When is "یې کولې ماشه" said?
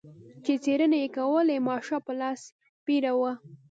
1.03-1.97